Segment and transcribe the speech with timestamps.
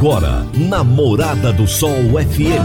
[0.00, 2.64] Agora, na Morada do Sol FM.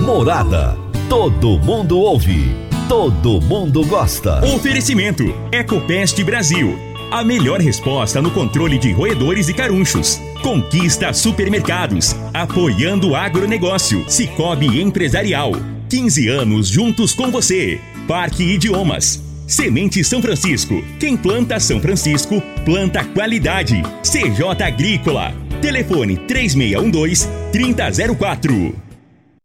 [0.00, 0.76] Morada.
[1.08, 2.54] Todo mundo ouve.
[2.88, 4.38] Todo mundo gosta.
[4.54, 6.78] Oferecimento: Ecopest Brasil.
[7.10, 10.20] A melhor resposta no controle de roedores e carunchos.
[10.40, 12.14] Conquista Supermercados.
[12.32, 14.08] Apoiando o agronegócio.
[14.08, 15.50] Cicobi Empresarial.
[15.88, 17.80] 15 anos juntos com você.
[18.06, 19.31] Parque Idiomas.
[19.52, 20.82] Semente São Francisco.
[20.98, 23.82] Quem planta São Francisco, planta qualidade.
[24.02, 25.34] CJ Agrícola.
[25.60, 28.74] Telefone 3612-3004.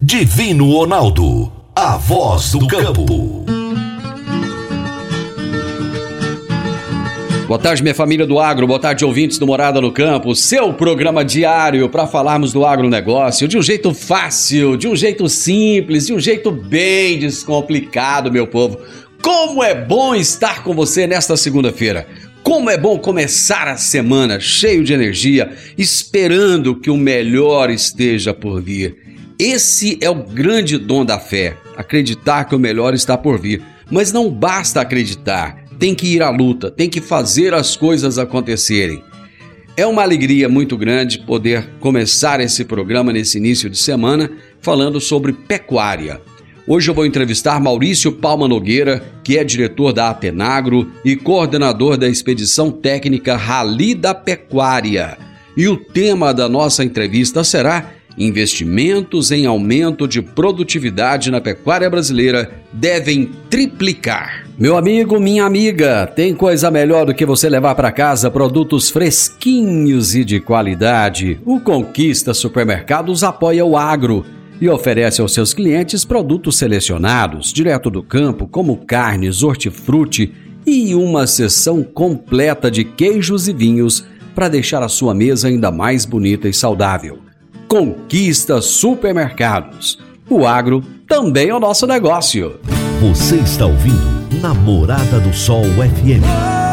[0.02, 1.52] Divino Ronaldo.
[1.76, 3.46] A voz do campo.
[7.46, 8.66] Boa tarde, minha família do agro.
[8.66, 10.34] Boa tarde, ouvintes do Morada no Campo.
[10.36, 16.08] Seu programa diário para falarmos do agronegócio de um jeito fácil, de um jeito simples,
[16.08, 18.80] de um jeito bem descomplicado, meu povo
[19.22, 22.08] como é bom estar com você nesta segunda-feira.
[22.44, 28.62] Como é bom começar a semana cheio de energia, esperando que o melhor esteja por
[28.62, 28.96] vir.
[29.38, 33.62] Esse é o grande dom da fé, acreditar que o melhor está por vir.
[33.92, 39.04] Mas não basta acreditar, tem que ir à luta, tem que fazer as coisas acontecerem.
[39.76, 45.34] É uma alegria muito grande poder começar esse programa nesse início de semana falando sobre
[45.34, 46.20] pecuária.
[46.68, 52.10] Hoje eu vou entrevistar Maurício Palma Nogueira, que é diretor da Atenagro e coordenador da
[52.10, 55.18] expedição técnica Rally da Pecuária.
[55.56, 62.50] E o tema da nossa entrevista será Investimentos em aumento de produtividade na pecuária brasileira
[62.74, 64.48] devem triplicar.
[64.58, 70.16] Meu amigo, minha amiga, tem coisa melhor do que você levar para casa produtos fresquinhos
[70.16, 71.40] e de qualidade.
[71.46, 74.26] O Conquista Supermercados apoia o agro
[74.60, 80.34] e oferece aos seus clientes produtos selecionados, direto do campo, como carnes, hortifruti
[80.66, 86.06] e uma seção completa de queijos e vinhos para deixar a sua mesa ainda mais
[86.06, 87.20] bonita e saudável.
[87.68, 90.00] Conquista Supermercados.
[90.30, 92.60] O agro também é o nosso negócio.
[93.00, 96.67] Você está ouvindo Namorada do Sol FM.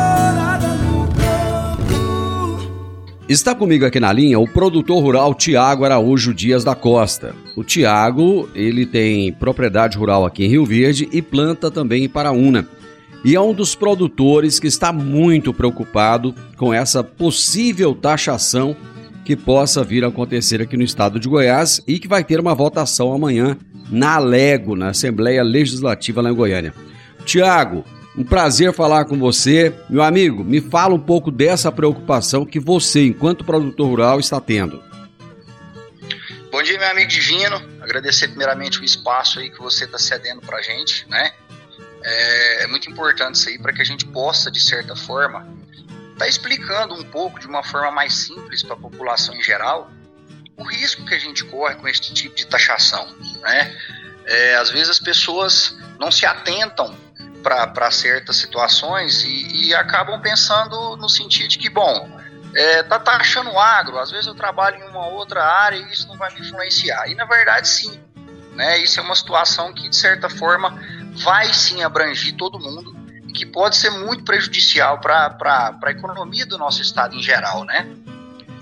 [3.27, 7.35] Está comigo aqui na linha o produtor rural Tiago Araújo Dias da Costa.
[7.57, 12.69] O Tiago, ele tem propriedade rural aqui em Rio Verde e planta também em Paraúna.
[13.25, 18.77] E é um dos produtores que está muito preocupado com essa possível taxação
[19.25, 22.55] que possa vir a acontecer aqui no estado de Goiás e que vai ter uma
[22.55, 23.57] votação amanhã
[23.91, 26.75] na Alego, na Assembleia Legislativa lá em Goiânia.
[27.25, 29.75] Tiago, um prazer falar com você.
[29.89, 34.83] Meu amigo, me fala um pouco dessa preocupação que você, enquanto produtor rural, está tendo.
[36.51, 37.57] Bom dia, meu amigo Divino.
[37.81, 41.33] Agradecer primeiramente o espaço aí que você está cedendo para a gente, né?
[42.03, 45.49] É, é, muito importante isso aí para que a gente possa, de certa forma,
[46.13, 49.91] estar tá explicando um pouco de uma forma mais simples para a população em geral
[50.57, 53.05] o risco que a gente corre com esse tipo de taxação,
[53.41, 53.77] né?
[54.25, 56.95] É, às vezes as pessoas não se atentam
[57.45, 62.11] para certas situações e, e, acabam pensando no sentido de que, bom,
[62.57, 66.09] é, tá taxando o agro, às vezes eu trabalho em uma outra área e isso
[66.09, 67.07] não vai me influenciar.
[67.09, 68.01] E na verdade, sim.
[68.55, 68.79] Né?
[68.79, 70.81] Isso é uma situação que, de certa forma,
[71.23, 72.97] vai sim abranger todo mundo
[73.29, 77.87] e que pode ser muito prejudicial para a economia do nosso estado em geral, né?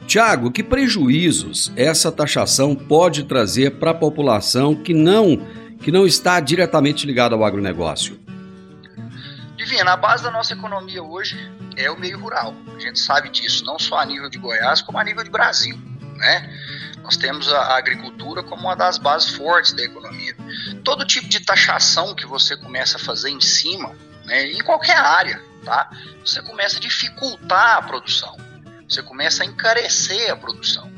[0.06, 5.46] Tiago, que prejuízos essa taxação pode trazer para a população que não,
[5.80, 8.21] que não está diretamente ligada ao agronegócio?
[9.64, 11.38] Divina, a base da nossa economia hoje
[11.76, 12.52] é o meio rural.
[12.74, 15.80] A gente sabe disso, não só a nível de Goiás, como a nível de Brasil.
[16.16, 16.52] Né?
[17.00, 20.36] Nós temos a agricultura como uma das bases fortes da economia.
[20.82, 23.94] Todo tipo de taxação que você começa a fazer em cima,
[24.24, 25.88] né, em qualquer área, tá?
[26.24, 28.36] você começa a dificultar a produção,
[28.88, 30.90] você começa a encarecer a produção.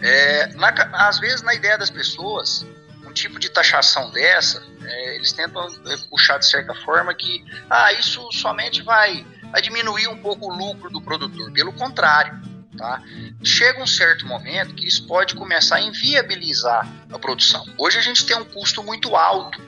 [0.00, 0.68] É, na,
[1.06, 2.66] às vezes, na ideia das pessoas,
[3.14, 8.30] tipo de taxação dessa, é, eles tentam é, puxar de certa forma que ah, isso
[8.32, 11.52] somente vai, vai diminuir um pouco o lucro do produtor.
[11.52, 12.40] Pelo contrário,
[12.76, 13.02] tá?
[13.42, 17.64] chega um certo momento que isso pode começar a inviabilizar a produção.
[17.78, 19.60] Hoje a gente tem um custo muito alto.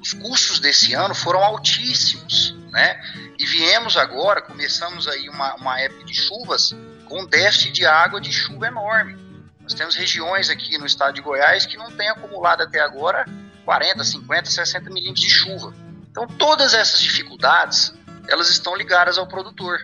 [0.00, 3.00] Os custos desse ano foram altíssimos, né?
[3.38, 6.74] E viemos agora, começamos aí uma, uma época de chuvas
[7.06, 9.16] com déficit de água de chuva enorme.
[9.60, 13.24] Nós temos regiões aqui no estado de Goiás que não tem acumulado até agora
[13.64, 15.74] 40, 50, 60 milímetros de chuva.
[16.10, 17.92] Então, todas essas dificuldades,
[18.28, 19.78] elas estão ligadas ao produtor.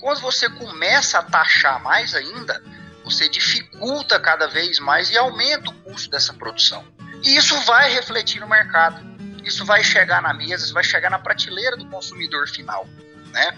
[0.00, 2.62] Quando você começa a taxar mais ainda,
[3.04, 6.84] você dificulta cada vez mais e aumenta o custo dessa produção.
[7.22, 9.10] E isso vai refletir no mercado.
[9.44, 12.86] Isso vai chegar na mesa, isso vai chegar na prateleira do consumidor final.
[13.32, 13.50] Né?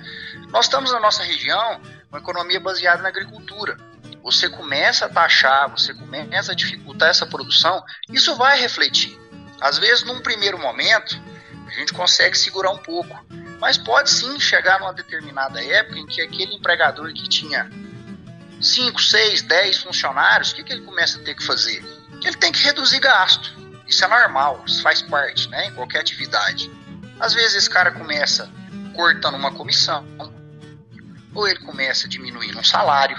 [0.48, 3.76] Nós estamos na nossa região uma economia baseada na agricultura.
[4.22, 9.18] você começa a taxar, você começa a dificultar essa produção, isso vai refletir.
[9.62, 11.22] Às vezes, num primeiro momento,
[11.68, 13.16] a gente consegue segurar um pouco,
[13.60, 17.70] mas pode sim chegar numa determinada época em que aquele empregador que tinha
[18.60, 21.80] 5, 6, 10 funcionários, o que, que ele começa a ter que fazer?
[22.24, 23.56] Ele tem que reduzir gasto.
[23.86, 26.68] Isso é normal, isso faz parte, né, em qualquer atividade.
[27.20, 28.50] Às vezes esse cara começa
[28.96, 30.04] cortando uma comissão,
[31.32, 33.16] ou ele começa diminuindo um salário,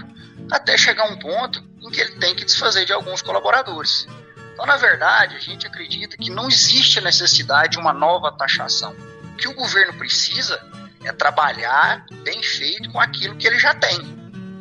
[0.51, 4.07] até chegar um ponto em que ele tem que desfazer de alguns colaboradores.
[4.53, 8.95] Então, na verdade, a gente acredita que não existe a necessidade de uma nova taxação.
[9.33, 10.59] O que o governo precisa
[11.03, 13.99] é trabalhar bem feito com aquilo que ele já tem,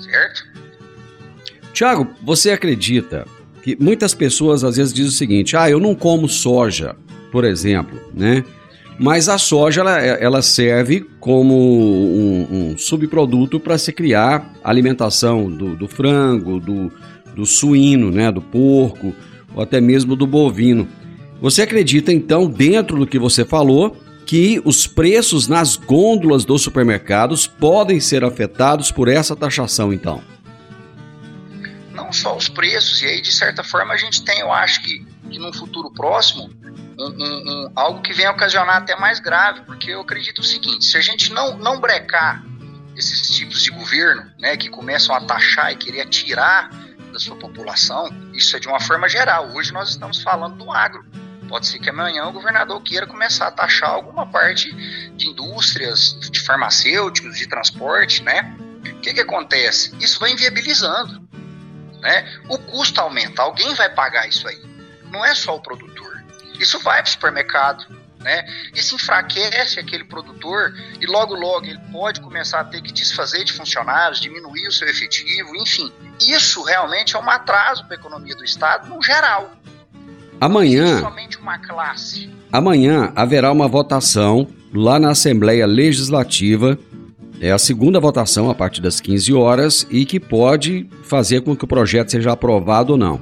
[0.00, 0.47] certo?
[1.73, 3.27] Tiago, você acredita
[3.62, 6.97] que muitas pessoas às vezes dizem o seguinte: ah, eu não como soja,
[7.31, 8.44] por exemplo, né?
[8.99, 15.75] Mas a soja ela, ela serve como um, um subproduto para se criar alimentação do,
[15.75, 16.93] do frango, do,
[17.35, 19.15] do suíno, né, do porco
[19.54, 20.88] ou até mesmo do bovino.
[21.40, 27.46] Você acredita então, dentro do que você falou, que os preços nas gôndolas dos supermercados
[27.46, 30.22] podem ser afetados por essa taxação então?
[31.93, 35.04] Não só os preços, e aí de certa forma a gente tem, eu acho que,
[35.31, 36.50] que num futuro próximo,
[36.98, 40.84] um, um, um, algo que venha ocasionar até mais grave, porque eu acredito o seguinte:
[40.84, 42.44] se a gente não, não brecar
[42.96, 46.70] esses tipos de governo, né, que começam a taxar e querer tirar
[47.12, 49.50] da sua população, isso é de uma forma geral.
[49.55, 51.05] Hoje nós estamos falando do agro.
[51.49, 54.73] Pode ser que amanhã o governador queira começar a taxar alguma parte
[55.17, 58.56] de indústrias, de farmacêuticos, de transporte, né?
[58.87, 59.94] O que, que acontece?
[60.00, 61.20] Isso vai inviabilizando.
[62.00, 62.40] Né?
[62.49, 64.61] O custo aumenta, alguém vai pagar isso aí.
[65.11, 66.25] Não é só o produtor.
[66.58, 67.87] Isso vai para o supermercado,
[68.20, 68.44] né?
[68.75, 73.52] Isso enfraquece aquele produtor e logo logo ele pode começar a ter que desfazer de
[73.52, 75.93] funcionários, diminuir o seu efetivo, enfim.
[76.20, 79.50] Isso realmente é um atraso para a economia do Estado no geral.
[80.41, 80.94] Amanhã.
[80.94, 82.31] Não somente uma classe.
[82.53, 86.79] Amanhã haverá uma votação lá na Assembleia Legislativa.
[87.41, 91.64] É a segunda votação a partir das 15 horas e que pode fazer com que
[91.64, 93.20] o projeto seja aprovado ou não.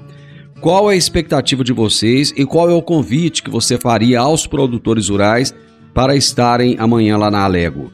[0.61, 4.47] Qual é a expectativa de vocês e qual é o convite que você faria aos
[4.47, 5.55] produtores rurais
[5.95, 7.91] para estarem amanhã lá na Alego?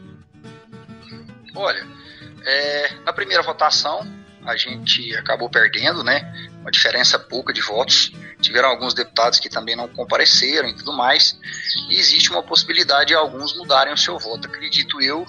[1.54, 1.87] Olha,
[2.44, 4.06] é, na primeira votação
[4.46, 6.50] a gente acabou perdendo, né?
[6.60, 8.12] Uma diferença pouca de votos.
[8.40, 11.38] Tiveram alguns deputados que também não compareceram e tudo mais.
[11.90, 14.46] E existe uma possibilidade de alguns mudarem o seu voto.
[14.46, 15.26] Acredito eu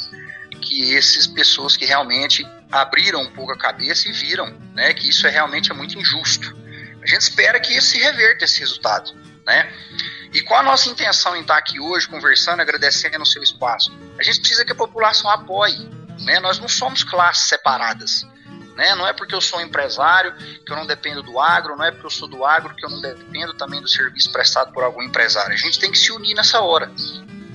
[0.62, 5.26] que essas pessoas que realmente abriram um pouco a cabeça e viram, né, que isso
[5.28, 6.56] é realmente é muito injusto
[7.08, 9.14] a gente espera que se reverta esse resultado,
[9.46, 9.72] né?
[10.34, 13.98] E qual a nossa intenção em estar aqui hoje conversando, agradecendo o seu espaço?
[14.20, 15.90] A gente precisa que a população apoie,
[16.20, 16.42] né?
[16.42, 18.28] Nós não somos classes separadas,
[18.78, 18.94] né?
[18.94, 21.90] Não é porque eu sou um empresário que eu não dependo do agro, não é
[21.90, 25.02] porque eu sou do agro que eu não dependo também do serviço prestado por algum
[25.02, 25.52] empresário.
[25.52, 26.92] A gente tem que se unir nessa hora.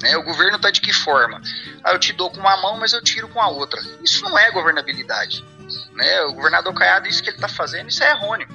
[0.03, 0.17] Né?
[0.17, 1.41] O governo está de que forma?
[1.85, 3.81] Ah, eu te dou com uma mão, mas eu tiro com a outra.
[4.03, 5.45] Isso não é governabilidade.
[5.93, 6.23] Né?
[6.23, 8.49] O governador Caiado, isso que ele está fazendo, isso é errôneo.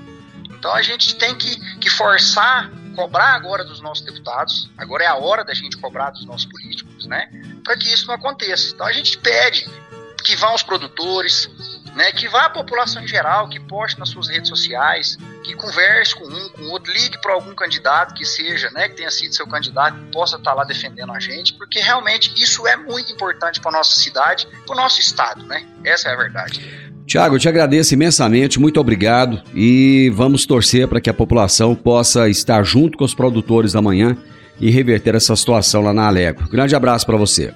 [0.51, 5.15] Então a gente tem que, que forçar, cobrar agora dos nossos deputados, agora é a
[5.15, 7.29] hora da gente cobrar dos nossos políticos, né?
[7.63, 8.73] Para que isso não aconteça.
[8.73, 9.65] Então a gente pede
[10.21, 11.49] que vá os produtores,
[11.97, 16.15] né, que vá a população em geral, que poste nas suas redes sociais, que converse
[16.15, 19.47] com um, com outro, ligue para algum candidato que seja, né, que tenha sido seu
[19.47, 23.59] candidato, que possa estar tá lá defendendo a gente, porque realmente isso é muito importante
[23.59, 25.65] para nossa cidade, para o nosso estado, né?
[25.83, 26.87] Essa é a verdade.
[27.07, 32.29] Tiago, eu te agradeço imensamente, muito obrigado e vamos torcer para que a população possa
[32.29, 34.15] estar junto com os produtores amanhã
[34.59, 36.47] e reverter essa situação lá na Alego.
[36.47, 37.53] Grande abraço para você.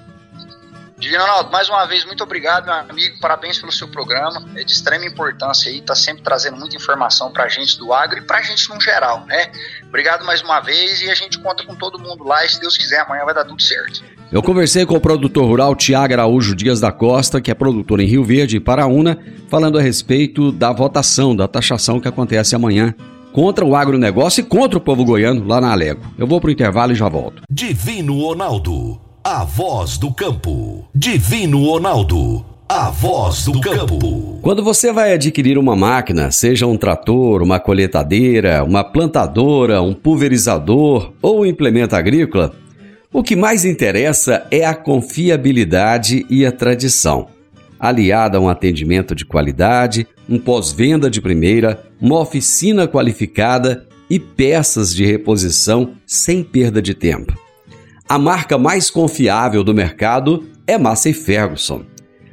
[1.02, 3.18] Divino Ronaldo, mais uma vez, muito obrigado, meu amigo.
[3.20, 4.48] Parabéns pelo seu programa.
[4.54, 8.22] É de extrema importância aí, tá sempre trazendo muita informação pra gente do agro e
[8.22, 9.50] pra gente no geral, né?
[9.88, 12.78] Obrigado mais uma vez e a gente conta com todo mundo lá e se Deus
[12.78, 14.00] quiser, amanhã vai dar tudo certo.
[14.30, 18.06] Eu conversei com o produtor rural Tiago Araújo Dias da Costa, que é produtor em
[18.06, 19.18] Rio Verde e Paraúna,
[19.48, 22.94] falando a respeito da votação, da taxação que acontece amanhã
[23.32, 26.14] contra o agronegócio e contra o povo goiano lá na Alego.
[26.16, 27.42] Eu vou pro intervalo e já volto.
[27.50, 30.84] Divino Ronaldo, a voz do campo.
[30.92, 34.40] Divino Ronaldo, a voz do campo.
[34.42, 41.12] Quando você vai adquirir uma máquina, seja um trator, uma coletadeira, uma plantadora, um pulverizador
[41.22, 42.52] ou um implemento agrícola,
[43.12, 47.28] o que mais interessa é a confiabilidade e a tradição,
[47.78, 54.92] aliada a um atendimento de qualidade, um pós-venda de primeira, uma oficina qualificada e peças
[54.92, 57.40] de reposição sem perda de tempo.
[58.12, 61.82] A marca mais confiável do mercado é Massey Ferguson,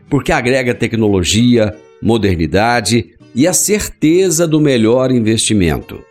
[0.09, 6.03] porque agrega tecnologia, modernidade e a certeza do melhor investimento.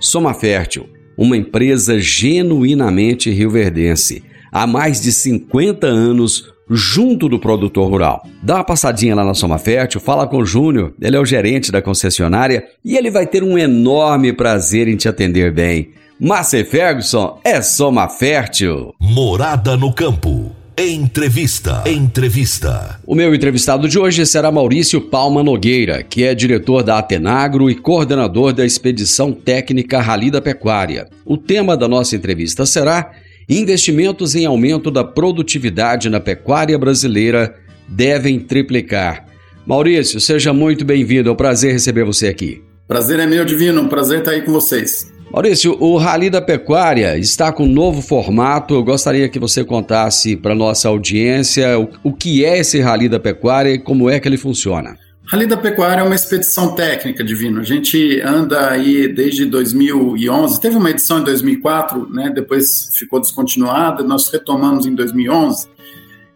[0.00, 8.26] Soma Fértil, uma empresa genuinamente rioverdense, há mais de 50 anos junto do produtor rural.
[8.42, 11.70] Dá uma passadinha lá na Soma Fértil, fala com o Júnior, ele é o gerente
[11.70, 15.90] da concessionária e ele vai ter um enorme prazer em te atender bem.
[16.20, 18.94] Márcia Ferguson é Soma Fértil.
[19.00, 20.52] Morada no campo.
[20.78, 21.84] Entrevista.
[21.86, 22.98] Entrevista.
[23.06, 27.74] O meu entrevistado de hoje será Maurício Palma Nogueira, que é diretor da Atenagro e
[27.74, 31.08] coordenador da expedição técnica Rally da Pecuária.
[31.26, 33.10] O tema da nossa entrevista será
[33.48, 37.54] Investimentos em aumento da produtividade na pecuária brasileira
[37.88, 39.26] devem triplicar.
[39.66, 41.28] Maurício, seja muito bem-vindo.
[41.28, 42.62] É um prazer receber você aqui.
[42.88, 43.82] Prazer é meu, Divino.
[43.82, 45.12] Um prazer estar aí com vocês.
[45.32, 48.74] Maurício, o Rally da Pecuária está com um novo formato.
[48.74, 53.18] Eu gostaria que você contasse para nossa audiência o, o que é esse Rally da
[53.18, 54.96] Pecuária e como é que ele funciona.
[55.24, 57.60] Rally da Pecuária é uma expedição técnica, Divino.
[57.60, 60.60] A gente anda aí desde 2011.
[60.60, 62.30] Teve uma edição em 2004, né?
[62.30, 65.68] depois ficou descontinuada, nós retomamos em 2011.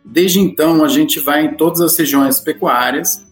[0.05, 3.26] Desde então, a gente vai em todas as regiões pecuárias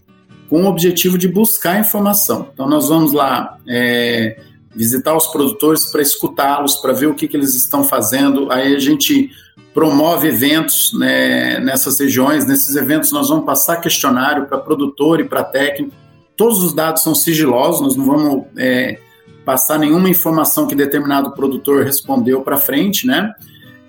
[0.49, 2.49] com o objetivo de buscar informação.
[2.53, 4.37] Então, nós vamos lá é,
[4.75, 8.51] visitar os produtores para escutá-los, para ver o que, que eles estão fazendo.
[8.51, 9.31] Aí a gente
[9.75, 12.45] promove eventos né, nessas regiões.
[12.45, 15.93] Nesses eventos, nós vamos passar questionário para produtor e para técnico.
[16.37, 18.97] Todos os dados são sigilosos, nós não vamos é,
[19.43, 23.33] passar nenhuma informação que determinado produtor respondeu para frente, né?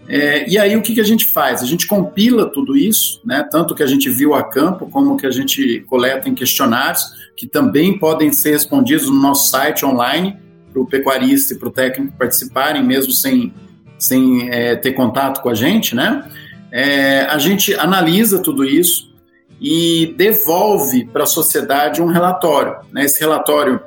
[0.09, 1.63] É, e aí o que, que a gente faz?
[1.63, 3.47] A gente compila tudo isso, né?
[3.49, 7.05] Tanto que a gente viu a campo, como que a gente coleta em questionários,
[7.37, 10.37] que também podem ser respondidos no nosso site online,
[10.73, 13.53] para o pecuarista e para o técnico participarem, mesmo sem
[13.99, 16.29] sem é, ter contato com a gente, né?
[16.71, 19.15] É, a gente analisa tudo isso
[19.61, 22.77] e devolve para a sociedade um relatório.
[22.93, 23.05] Né?
[23.05, 23.81] Esse relatório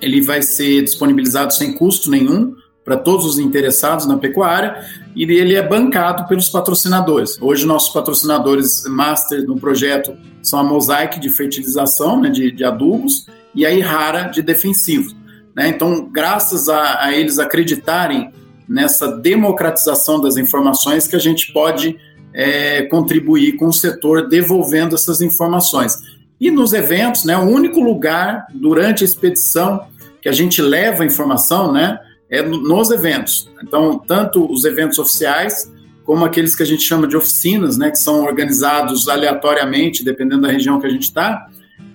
[0.00, 2.54] ele vai ser disponibilizado sem custo nenhum
[2.84, 7.40] para todos os interessados na pecuária e ele é bancado pelos patrocinadores.
[7.40, 13.26] Hoje nossos patrocinadores master no projeto são a Mosaic de fertilização, né, de, de adubos,
[13.54, 15.14] e a Irrara de defensivos.
[15.54, 15.68] Né?
[15.68, 18.32] Então, graças a, a eles acreditarem
[18.70, 21.98] nessa democratização das informações que a gente pode
[22.32, 25.98] é, contribuir com o setor devolvendo essas informações.
[26.40, 29.88] E nos eventos, né, o único lugar durante a expedição
[30.22, 31.98] que a gente leva a informação né,
[32.30, 33.50] é nos eventos.
[33.60, 35.68] Então, tanto os eventos oficiais,
[36.04, 40.48] como aqueles que a gente chama de oficinas, né, que são organizados aleatoriamente, dependendo da
[40.48, 41.48] região que a gente está,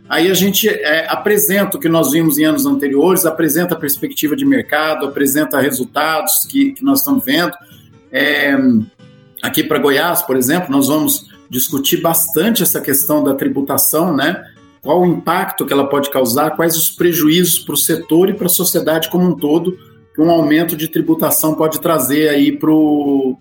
[0.07, 4.35] Aí a gente é, apresenta o que nós vimos em anos anteriores, apresenta a perspectiva
[4.35, 7.53] de mercado, apresenta resultados que, que nós estamos vendo.
[8.11, 8.55] É,
[9.41, 14.43] aqui para Goiás, por exemplo, nós vamos discutir bastante essa questão da tributação, né?
[14.81, 18.45] Qual o impacto que ela pode causar, quais os prejuízos para o setor e para
[18.45, 19.77] a sociedade como um todo
[20.15, 23.37] que um aumento de tributação pode trazer aí para o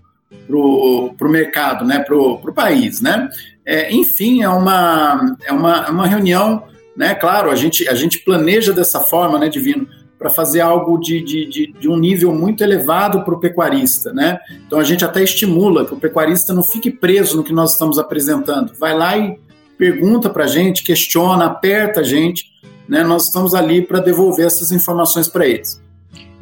[1.29, 1.99] mercado, né?
[1.99, 3.29] Para o país, né?
[3.65, 6.63] É, enfim, é uma, é uma, é uma reunião,
[6.95, 7.15] né?
[7.15, 9.87] Claro, a gente, a gente planeja dessa forma, né, Divino,
[10.17, 14.39] para fazer algo de, de, de, de, um nível muito elevado para o pecuarista, né?
[14.65, 17.99] Então a gente até estimula que o pecuarista não fique preso no que nós estamos
[17.99, 18.73] apresentando.
[18.79, 19.37] Vai lá e
[19.77, 22.45] pergunta para a gente, questiona, aperta a gente,
[22.87, 23.03] né?
[23.03, 25.83] Nós estamos ali para devolver essas informações para eles.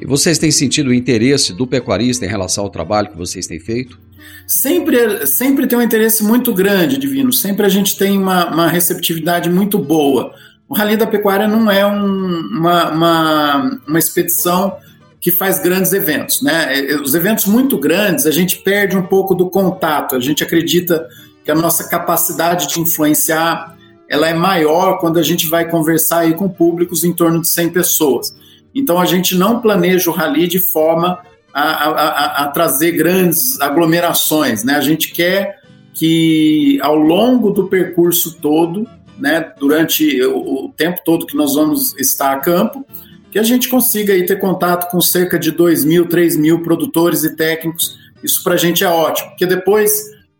[0.03, 3.57] E vocês têm sentido o interesse do pecuarista em relação ao trabalho que vocês têm
[3.57, 3.97] feito?
[4.45, 7.31] sempre, sempre tem um interesse muito grande, Divino.
[7.31, 10.33] Sempre a gente tem uma, uma receptividade muito boa.
[10.67, 12.03] O Rally da Pecuária não é um,
[12.51, 14.75] uma, uma, uma expedição
[15.21, 16.41] que faz grandes eventos.
[16.41, 16.79] Né?
[16.79, 20.17] É, é, os eventos muito grandes, a gente perde um pouco do contato.
[20.17, 21.07] A gente acredita
[21.45, 23.77] que a nossa capacidade de influenciar
[24.09, 27.69] ela é maior quando a gente vai conversar aí com públicos em torno de 100
[27.69, 28.42] pessoas.
[28.73, 31.19] Então a gente não planeja o rally de forma
[31.53, 34.63] a, a, a, trazer grandes aglomerações.
[34.63, 34.75] Né?
[34.75, 35.61] A gente quer
[35.93, 38.87] que ao longo do percurso todo,
[39.19, 42.83] né, durante o, o, tempo todo que nós vamos estar a campo,
[43.31, 47.23] que a gente consiga aí ter contato com cerca de 2 mil, 3 mil produtores
[47.23, 47.97] e técnicos.
[48.23, 49.91] Isso para a gente é ótimo, porque depois,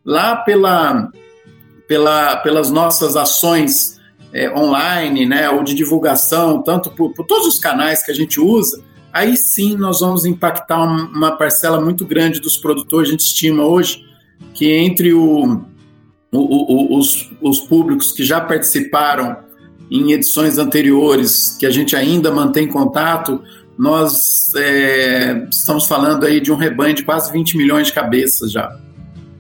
[0.04, 1.10] lá pela,
[1.88, 3.93] pela, pelas nossas ações
[4.34, 8.40] é, online, né, ou de divulgação, tanto por, por todos os canais que a gente
[8.40, 13.10] usa, aí sim nós vamos impactar uma parcela muito grande dos produtores.
[13.10, 14.04] A gente estima hoje
[14.54, 15.62] que entre o,
[16.32, 19.38] o, o, os, os públicos que já participaram
[19.92, 23.40] em edições anteriores, que a gente ainda mantém contato,
[23.78, 28.76] nós é, estamos falando aí de um rebanho de quase 20 milhões de cabeças já.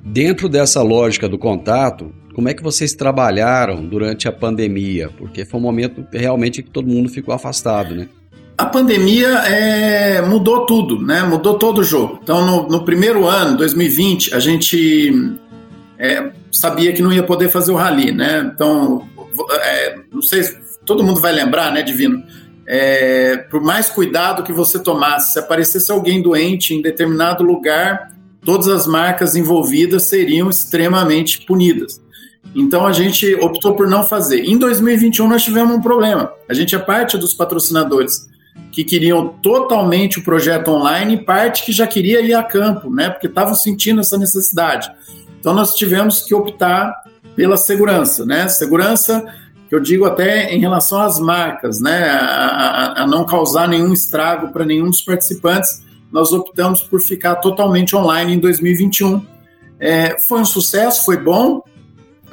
[0.04, 5.10] Dentro dessa lógica do contato, como é que vocês trabalharam durante a pandemia?
[5.18, 8.08] Porque foi um momento realmente que todo mundo ficou afastado, né?
[8.58, 11.24] A pandemia é, mudou tudo, né?
[11.24, 12.20] Mudou todo o jogo.
[12.22, 15.36] Então, no, no primeiro ano, 2020, a gente
[15.98, 18.52] é, sabia que não ia poder fazer o rally, né?
[18.54, 19.08] Então,
[19.52, 20.44] é, não sei,
[20.86, 22.24] todo mundo vai lembrar, né, Divino?
[22.66, 28.12] É, por mais cuidado que você tomasse, se aparecesse alguém doente em determinado lugar,
[28.46, 32.03] todas as marcas envolvidas seriam extremamente punidas.
[32.56, 34.44] Então a gente optou por não fazer.
[34.46, 36.32] Em 2021 nós tivemos um problema.
[36.50, 38.30] A gente é parte dos patrocinadores
[38.72, 43.10] que queriam totalmente o projeto online e parte que já queria ir a campo, né?
[43.10, 44.92] Porque estavam sentindo essa necessidade.
[45.40, 46.94] Então nós tivemos que optar
[47.36, 48.48] pela segurança, né?
[48.48, 49.26] Segurança
[49.68, 52.10] que eu digo até em relação às marcas, né?
[52.10, 55.84] A, a, a não causar nenhum estrago para nenhum dos participantes
[56.14, 59.26] nós optamos por ficar totalmente online em 2021.
[59.80, 61.64] É, foi um sucesso, foi bom,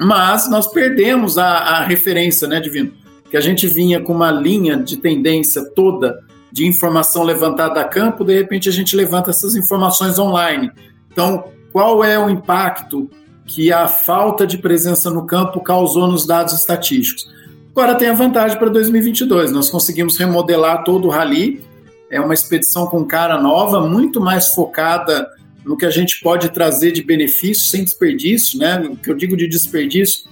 [0.01, 2.91] mas nós perdemos a, a referência, né, Divino?
[3.29, 6.19] Que a gente vinha com uma linha de tendência toda
[6.51, 10.69] de informação levantada a campo, de repente a gente levanta essas informações online.
[11.11, 13.09] Então, qual é o impacto
[13.45, 17.31] que a falta de presença no campo causou nos dados estatísticos?
[17.71, 21.63] Agora tem a vantagem para 2022, nós conseguimos remodelar todo o rally
[22.11, 25.29] é uma expedição com cara nova, muito mais focada
[25.65, 28.79] no que a gente pode trazer de benefício sem desperdício, né?
[28.79, 30.25] O que eu digo de desperdício,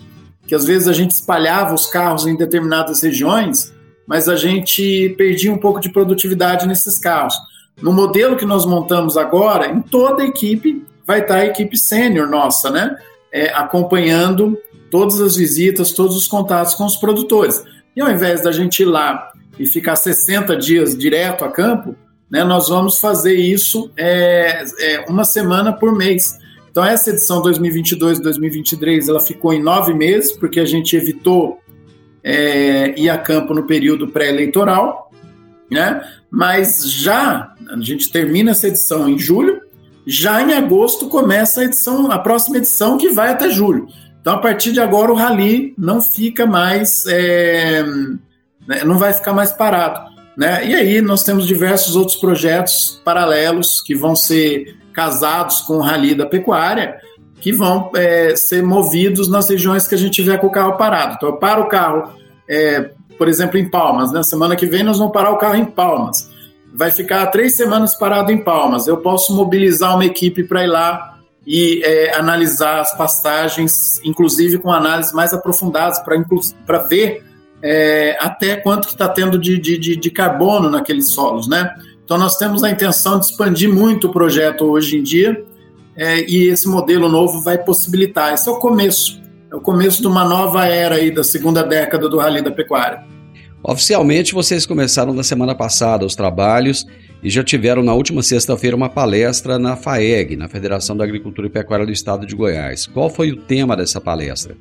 [0.48, 3.74] que às vezes a gente espalhava os carros em determinadas regiões,
[4.08, 7.36] mas a gente perdia um pouco de produtividade nesses carros.
[7.82, 12.28] No modelo que nós montamos agora, em toda a equipe vai estar a equipe sênior
[12.28, 12.96] nossa, né?
[13.32, 14.58] É, acompanhando
[14.90, 17.64] todas as visitas, todos os contatos com os produtores.
[17.96, 21.96] E ao invés da gente ir lá e ficar 60 dias direto a campo,
[22.30, 26.38] né, nós vamos fazer isso é, é, uma semana por mês.
[26.70, 31.60] Então, essa edição 2022-2023 ela ficou em nove meses, porque a gente evitou
[32.24, 35.12] é, ir a campo no período pré-eleitoral,
[35.72, 36.02] né?
[36.30, 39.62] mas já a gente termina essa edição em julho,
[40.06, 43.88] já em agosto começa a edição, a próxima edição que vai até julho.
[44.22, 47.84] Então, a partir de agora, o Rally não fica mais é,
[48.70, 50.09] né, não vai ficar mais parado.
[50.40, 50.68] Né?
[50.68, 56.16] E aí nós temos diversos outros projetos paralelos que vão ser casados com o Rally
[56.16, 56.96] da Pecuária,
[57.42, 61.16] que vão é, ser movidos nas regiões que a gente tiver com o carro parado.
[61.18, 62.14] Então, eu paro o carro,
[62.48, 64.14] é, por exemplo, em Palmas.
[64.14, 64.24] Na né?
[64.24, 66.30] semana que vem, nós vamos parar o carro em Palmas.
[66.74, 68.88] Vai ficar três semanas parado em Palmas.
[68.88, 74.72] Eu posso mobilizar uma equipe para ir lá e é, analisar as pastagens, inclusive com
[74.72, 76.00] análises mais aprofundadas,
[76.66, 77.29] para ver
[77.62, 81.74] é, até quanto que está tendo de, de, de, carbono naqueles solos, né?
[82.04, 85.44] Então nós temos a intenção de expandir muito o projeto hoje em dia
[85.96, 88.34] é, e esse modelo novo vai possibilitar.
[88.34, 92.08] Esse é o começo, é o começo de uma nova era aí da segunda década
[92.08, 93.04] do Rally da Pecuária.
[93.62, 96.88] Oficialmente vocês começaram na semana passada os trabalhos
[97.22, 101.50] e já tiveram na última sexta-feira uma palestra na FAEG, na Federação da Agricultura e
[101.50, 102.88] Pecuária do Estado de Goiás.
[102.88, 104.56] Qual foi o tema dessa palestra?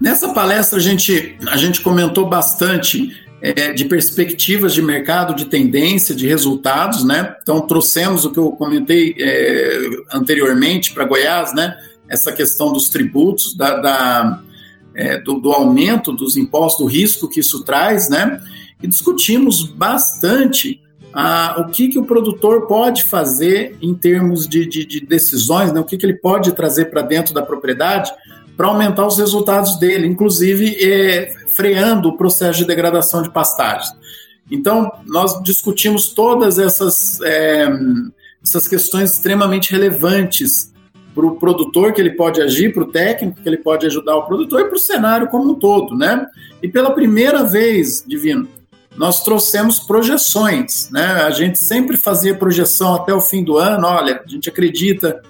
[0.00, 6.14] Nessa palestra a gente, a gente comentou bastante é, de perspectivas de mercado, de tendência,
[6.14, 7.36] de resultados, né?
[7.42, 9.78] Então trouxemos o que eu comentei é,
[10.12, 11.76] anteriormente para Goiás, né?
[12.08, 14.40] Essa questão dos tributos, da, da
[14.94, 18.40] é, do, do, aumento dos impostos, do risco que isso traz, né?
[18.82, 20.80] E discutimos bastante
[21.58, 25.80] o que, que o produtor pode fazer em termos de, de, de decisões, né?
[25.80, 28.12] o que, que ele pode trazer para dentro da propriedade
[28.60, 33.90] para aumentar os resultados dele, inclusive é, freando o processo de degradação de pastagens.
[34.50, 37.66] Então, nós discutimos todas essas, é,
[38.44, 40.74] essas questões extremamente relevantes
[41.14, 44.26] para o produtor que ele pode agir, para o técnico que ele pode ajudar o
[44.26, 46.26] produtor e para o cenário como um todo, né?
[46.62, 48.46] E pela primeira vez, Divino,
[48.94, 51.22] nós trouxemos projeções, né?
[51.22, 55.22] A gente sempre fazia projeção até o fim do ano, olha, a gente acredita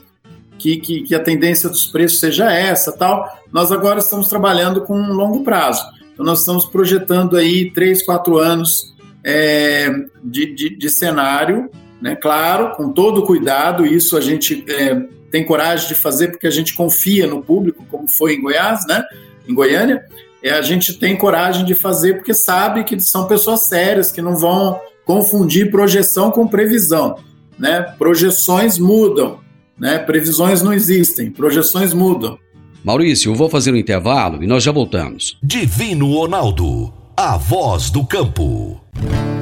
[0.60, 3.26] que, que, que, a tendência dos preços seja essa tal.
[3.50, 5.82] Nós agora estamos trabalhando com um longo prazo.
[6.12, 8.94] Então, nós estamos projetando aí três, quatro anos
[9.24, 9.90] é,
[10.22, 11.70] de, de, de, cenário,
[12.00, 12.14] né?
[12.14, 16.74] claro, com todo cuidado, isso a gente é, tem coragem de fazer porque a gente
[16.74, 19.02] confia no público, como foi em Goiás, né?
[19.48, 20.04] em Goiânia,
[20.42, 24.36] é, a gente tem coragem de fazer porque sabe que são pessoas sérias, que não
[24.36, 27.16] vão confundir projeção com previsão.
[27.58, 27.82] Né?
[27.98, 29.40] Projeções mudam,
[29.80, 29.98] né?
[29.98, 32.38] Previsões não existem, projeções mudam.
[32.84, 35.38] Maurício, vou fazer um intervalo e nós já voltamos.
[35.42, 38.80] Divino Ronaldo, a voz do campo.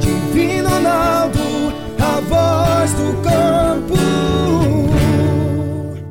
[0.01, 1.39] Divino Ronaldo,
[1.99, 3.99] a voz do campo.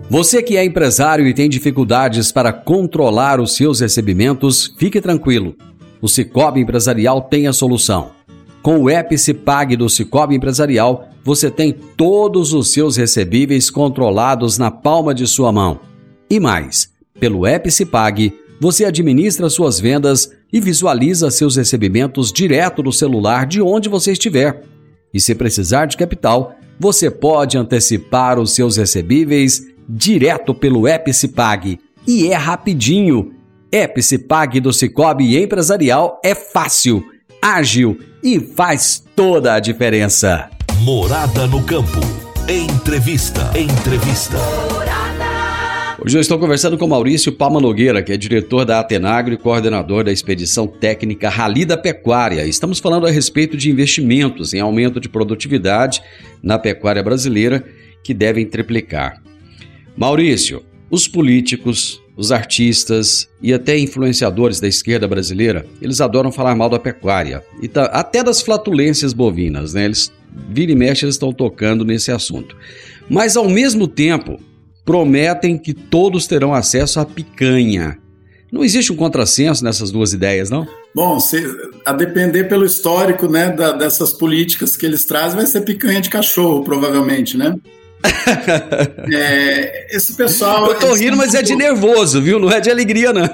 [0.10, 5.56] Você que é empresário e tem dificuldades para controlar os seus recebimentos, fique tranquilo.
[6.02, 8.12] O Cicobi Empresarial tem a solução.
[8.62, 14.72] Com o app Cipag do Cicobi Empresarial, você tem todos os seus recebíveis controlados na
[14.72, 15.82] palma de sua mão.
[16.30, 22.94] E mais, pelo app Cipag, você administra suas vendas e visualiza seus recebimentos direto no
[22.94, 24.64] celular de onde você estiver.
[25.14, 31.78] E se precisar de capital, você pode antecipar os seus recebíveis direto pelo Epicipag.
[32.08, 33.34] E é rapidinho.
[33.70, 37.04] Epicipag do Cicobi Empresarial é fácil,
[37.42, 40.57] ágil e faz toda a diferença.
[40.84, 42.00] Morada no campo.
[42.48, 43.52] Entrevista.
[43.58, 44.38] Entrevista.
[46.04, 50.04] Hoje eu estou conversando com Maurício Palma Nogueira, que é diretor da Atenagro e coordenador
[50.04, 52.46] da expedição técnica Rally da Pecuária.
[52.46, 56.02] Estamos falando a respeito de investimentos em aumento de produtividade
[56.44, 57.66] na pecuária brasileira
[58.04, 59.22] que devem triplicar.
[59.96, 66.70] Maurício, os políticos, os artistas e até influenciadores da esquerda brasileira, eles adoram falar mal
[66.70, 69.86] da pecuária e até das flatulências bovinas, né?
[69.86, 70.12] Eles
[70.50, 72.56] vira e mexe eles estão tocando nesse assunto.
[73.10, 74.40] Mas ao mesmo tempo,
[74.86, 77.98] prometem que todos terão acesso à picanha.
[78.52, 80.66] Não existe um contrassenso nessas duas ideias, não?
[80.96, 81.44] Bom, se,
[81.86, 86.10] a depender pelo histórico né, da, dessas políticas que eles trazem, vai ser picanha de
[86.10, 87.54] cachorro, provavelmente, né?
[89.14, 90.68] é, esse pessoal.
[90.68, 92.40] Eu tô rindo, mas é de nervoso, viu?
[92.40, 93.26] Não é de alegria, não.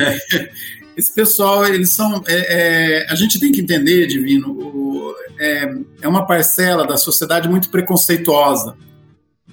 [0.00, 0.48] É,
[0.96, 2.22] esse pessoal, eles são.
[2.26, 7.48] É, é, a gente tem que entender, Divino, o, é, é uma parcela da sociedade
[7.48, 8.76] muito preconceituosa.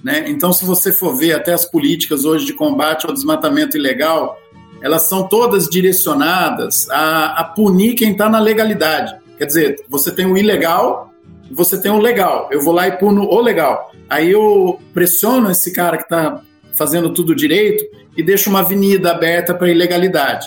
[0.02, 0.24] Né?
[0.28, 4.38] Então, se você for ver até as políticas hoje de combate ao desmatamento ilegal,
[4.80, 9.16] elas são todas direcionadas a, a punir quem está na legalidade.
[9.36, 11.08] Quer dizer, você tem o ilegal
[11.50, 12.48] você tem o legal.
[12.50, 13.92] Eu vou lá e puno o legal.
[14.08, 16.42] Aí eu pressiono esse cara que está
[16.74, 17.84] fazendo tudo direito
[18.16, 20.46] e deixo uma avenida aberta para ilegalidade.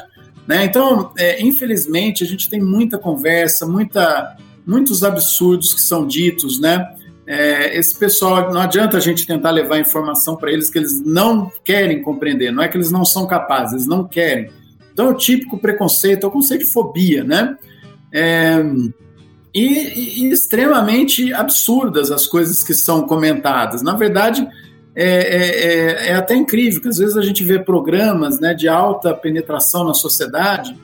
[0.52, 0.66] Né?
[0.66, 4.36] Então, é, infelizmente, a gente tem muita conversa, muita,
[4.68, 6.94] muitos absurdos que são ditos, né?
[7.26, 11.50] É, esse pessoal, não adianta a gente tentar levar informação para eles que eles não
[11.64, 14.52] querem compreender, não é que eles não são capazes, eles não querem.
[14.92, 17.56] Então, é o típico preconceito, é o conceito de fobia, né?
[18.12, 18.62] É,
[19.56, 23.82] e, e, extremamente absurdas as coisas que são comentadas.
[23.82, 24.46] Na verdade,
[24.96, 28.68] é, é, é, é, até incrível que às vezes a gente vê programas né, de
[28.68, 30.76] alta penetração na sociedade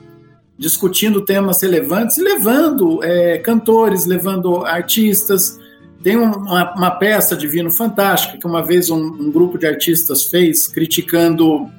[0.57, 5.59] discutindo temas relevantes e levando é, cantores, levando artistas.
[6.01, 10.67] Tem uma, uma, peça Divino Fantástica que uma vez um, um grupo de artistas fez
[10.67, 11.69] criticando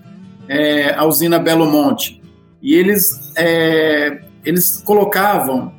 [0.46, 2.22] é, a usina Belo Monte.
[2.62, 5.72] E eles, é, eles colocavam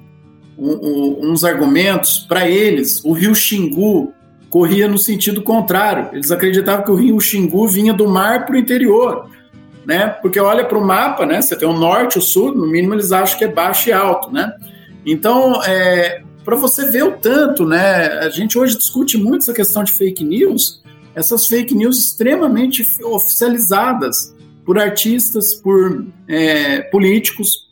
[0.57, 4.13] um, um, uns argumentos, para eles, o rio Xingu
[4.49, 6.09] corria no sentido contrário.
[6.13, 9.29] Eles acreditavam que o rio Xingu vinha do mar para o interior.
[9.85, 10.07] Né?
[10.07, 11.41] Porque olha para o mapa, né?
[11.41, 14.31] Você tem o norte, o sul, no mínimo eles acham que é baixo e alto,
[14.31, 14.53] né?
[15.03, 18.19] Então, é, para você ver o tanto, né?
[18.19, 20.83] A gente hoje discute muito essa questão de fake news,
[21.15, 27.69] essas fake news extremamente oficializadas por artistas, por é, políticos,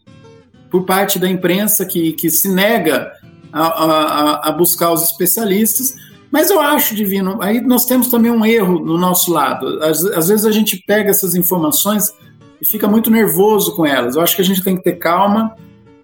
[0.72, 3.12] por parte da imprensa que, que se nega
[3.52, 5.94] a, a, a buscar os especialistas.
[6.32, 9.82] Mas eu acho, Divino, aí nós temos também um erro no nosso lado.
[9.84, 12.14] Às, às, vezes a gente pega essas informações
[12.62, 14.16] e fica muito nervoso com elas.
[14.16, 15.56] Eu acho que a gente tem que ter calma,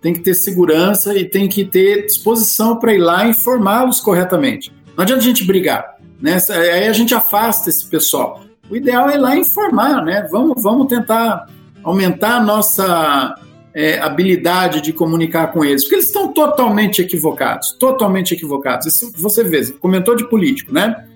[0.02, 4.72] tem que ter segurança e tem que ter disposição para ir lá e informá-los corretamente.
[4.96, 6.38] Não adianta a gente brigar, né?
[6.50, 8.42] Aí a gente afasta esse pessoal.
[8.70, 10.28] O ideal é ir lá informar, né?
[10.32, 11.48] Vamos, vamos tentar
[11.84, 13.36] aumentar a nossa
[13.74, 18.86] é, habilidade de comunicar com eles, porque eles estão totalmente equivocados, totalmente equivocados.
[18.88, 21.08] Isso você vê, comentou de político, né?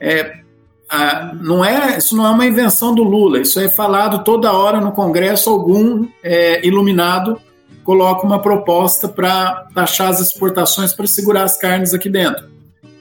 [0.00, 0.40] É,
[0.88, 4.80] a, não é, isso não é uma invenção do Lula, isso é falado toda hora
[4.80, 5.50] no Congresso.
[5.50, 7.40] Algum é, iluminado
[7.82, 12.46] coloca uma proposta para taxar as exportações para segurar as carnes aqui dentro.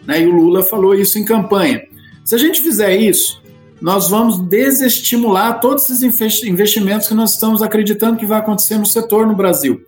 [0.05, 0.21] Né?
[0.21, 1.83] E o Lula falou isso em campanha.
[2.23, 3.41] Se a gente fizer isso,
[3.85, 6.01] nós vamos desestimular todos esses
[6.43, 9.79] investimentos que nós estamos acreditando que vai acontecer no setor no Brasil.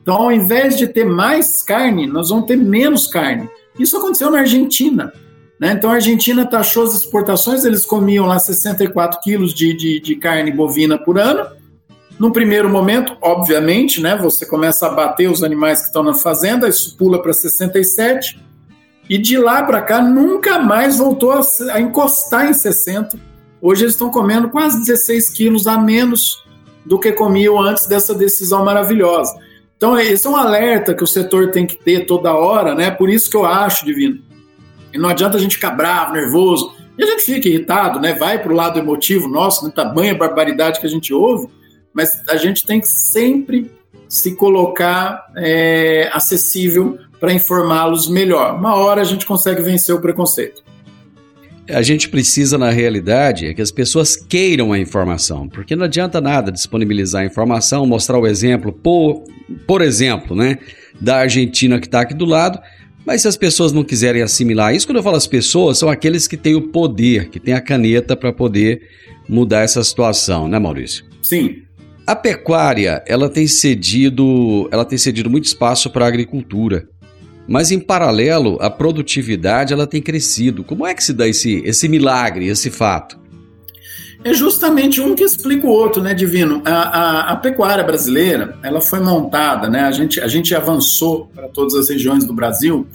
[0.00, 3.46] Então, ao invés de ter mais carne, nós vamos ter menos carne.
[3.78, 5.12] Isso aconteceu na Argentina.
[5.60, 5.72] Né?
[5.72, 10.50] Então, a Argentina taxou as exportações, eles comiam lá 64 quilos de, de, de carne
[10.50, 11.46] bovina por ano.
[12.18, 16.70] No primeiro momento, obviamente, né, você começa a bater os animais que estão na fazenda,
[16.70, 18.40] isso pula para 67,
[19.10, 23.30] e de lá para cá nunca mais voltou a, a encostar em 60
[23.64, 26.42] Hoje eles estão comendo quase 16 quilos a menos
[26.84, 29.38] do que comiam antes dessa decisão maravilhosa.
[29.76, 32.90] Então, esse é um alerta que o setor tem que ter toda hora, né?
[32.90, 34.20] Por isso que eu acho, Divino,
[34.92, 38.14] e não adianta a gente ficar bravo, nervoso, E a gente fica irritado, né?
[38.14, 39.72] Vai para o lado emotivo nosso, né?
[39.74, 41.48] tamanha barbaridade que a gente ouve,
[41.94, 43.70] mas a gente tem que sempre
[44.08, 48.56] se colocar é, acessível para informá-los melhor.
[48.56, 50.62] Uma hora a gente consegue vencer o preconceito.
[51.68, 56.20] A gente precisa, na realidade, é que as pessoas queiram a informação, porque não adianta
[56.20, 59.24] nada disponibilizar a informação, mostrar o exemplo, por,
[59.66, 60.58] por exemplo, né,
[61.00, 62.60] da Argentina que está aqui do lado,
[63.06, 66.26] mas se as pessoas não quiserem assimilar isso, quando eu falo as pessoas, são aqueles
[66.26, 68.82] que têm o poder, que têm a caneta para poder
[69.28, 71.04] mudar essa situação, né, Maurício?
[71.20, 71.62] Sim.
[72.06, 76.88] A pecuária, ela tem cedido, ela tem cedido muito espaço para a agricultura.
[77.46, 80.62] Mas em paralelo, a produtividade ela tem crescido.
[80.62, 83.20] Como é que se dá esse, esse milagre, esse fato?
[84.24, 86.62] É justamente um que explica o outro, né, Divino?
[86.64, 89.80] A, a, a, pecuária brasileira, ela foi montada, né?
[89.82, 92.86] A gente, a gente avançou para todas as regiões do Brasil,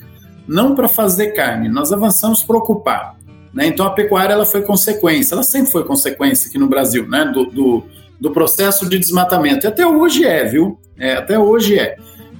[0.47, 3.17] não para fazer carne, nós avançamos para ocupar.
[3.53, 3.67] Né?
[3.67, 7.25] Então a pecuária ela foi consequência, ela sempre foi consequência aqui no Brasil, né?
[7.25, 7.83] Do, do,
[8.21, 9.65] do processo de desmatamento.
[9.65, 10.79] E até hoje é, viu?
[10.97, 11.97] É, até hoje é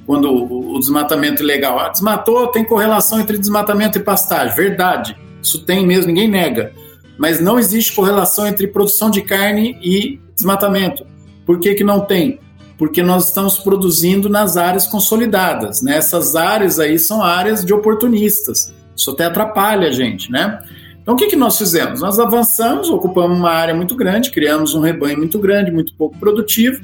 [0.07, 1.77] quando o desmatamento ilegal.
[1.77, 4.55] Ah, desmatou, tem correlação entre desmatamento e pastagem.
[4.55, 5.17] Verdade.
[5.43, 6.71] Isso tem mesmo, ninguém nega.
[7.17, 11.05] Mas não existe correlação entre produção de carne e desmatamento.
[11.45, 12.39] Por que, que não tem?
[12.77, 15.81] Porque nós estamos produzindo nas áreas consolidadas.
[15.81, 15.97] Né?
[15.97, 18.73] Essas áreas aí são áreas de oportunistas.
[18.95, 20.59] Isso até atrapalha a gente, né?
[21.01, 22.01] Então, o que, que nós fizemos?
[22.01, 26.83] Nós avançamos, ocupamos uma área muito grande, criamos um rebanho muito grande, muito pouco produtivo,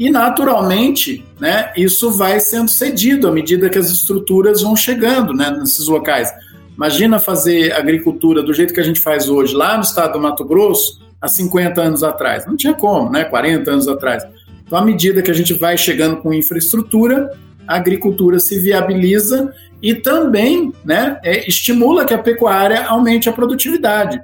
[0.00, 5.50] e naturalmente, né, isso vai sendo cedido à medida que as estruturas vão chegando né,
[5.50, 6.32] nesses locais.
[6.74, 10.42] Imagina fazer agricultura do jeito que a gente faz hoje, lá no estado do Mato
[10.42, 12.46] Grosso, há 50 anos atrás.
[12.46, 13.24] Não tinha como, né?
[13.24, 14.24] 40 anos atrás.
[14.66, 17.30] Então, à medida que a gente vai chegando com infraestrutura,
[17.68, 24.18] a agricultura se viabiliza e também né, é, estimula que a pecuária aumente a produtividade.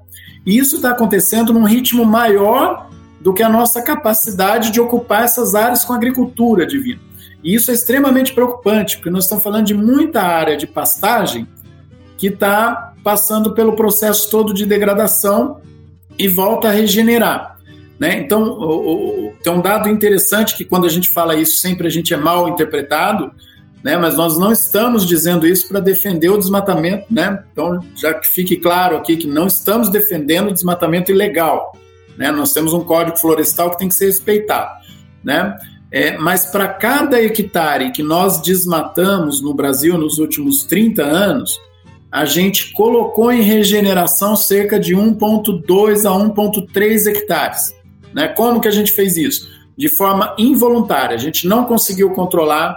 [0.46, 2.88] E isso está acontecendo num ritmo maior
[3.20, 7.00] do que a nossa capacidade de ocupar essas áreas com agricultura divina.
[7.42, 11.46] E isso é extremamente preocupante, porque nós estamos falando de muita área de pastagem
[12.18, 15.60] que está passando pelo processo todo de degradação
[16.18, 17.56] e volta a regenerar.
[17.98, 18.18] Né?
[18.18, 21.90] Então, o, o, tem um dado interessante que quando a gente fala isso, sempre a
[21.90, 23.30] gente é mal interpretado,
[23.82, 23.96] né?
[23.96, 27.06] mas nós não estamos dizendo isso para defender o desmatamento.
[27.10, 27.42] Né?
[27.52, 31.76] Então, já que fique claro aqui que não estamos defendendo o desmatamento ilegal.
[32.18, 32.30] Né?
[32.30, 34.80] Nós temos um código florestal que tem que ser respeitado.
[35.22, 35.56] Né?
[35.90, 41.58] É, mas para cada hectare que nós desmatamos no Brasil nos últimos 30 anos,
[42.10, 47.74] a gente colocou em regeneração cerca de 1,2 a 1,3 hectares.
[48.14, 48.28] Né?
[48.28, 49.48] Como que a gente fez isso?
[49.76, 51.14] De forma involuntária.
[51.14, 52.76] A gente não conseguiu controlar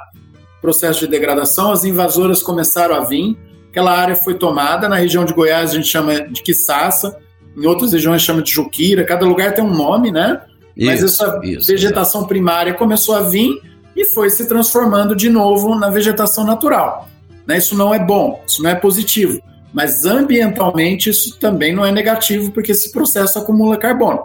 [0.57, 3.37] o processo de degradação, as invasoras começaram a vir,
[3.69, 4.89] aquela área foi tomada.
[4.89, 7.17] Na região de Goiás a gente chama de quiçaça,
[7.59, 10.41] em outras regiões chama de juquira, cada lugar tem um nome, né?
[10.77, 13.61] Isso, Mas essa isso, vegetação primária começou a vir
[13.93, 17.09] e foi se transformando de novo na vegetação natural.
[17.45, 17.57] Né?
[17.57, 19.41] Isso não é bom, isso não é positivo.
[19.73, 24.21] Mas ambientalmente isso também não é negativo, porque esse processo acumula carbono.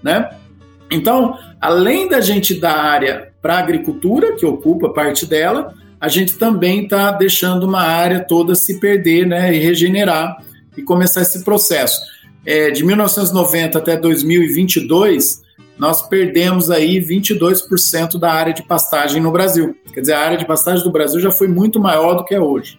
[0.00, 0.30] Né?
[0.88, 6.38] Então, além da gente dar área para a agricultura, que ocupa parte dela, a gente
[6.38, 10.36] também está deixando uma área toda se perder né, e regenerar
[10.76, 12.15] e começar esse processo
[12.46, 15.42] é, de 1990 até 2022,
[15.76, 19.76] nós perdemos aí 22% da área de pastagem no Brasil.
[19.92, 22.40] Quer dizer, a área de pastagem do Brasil já foi muito maior do que é
[22.40, 22.78] hoje.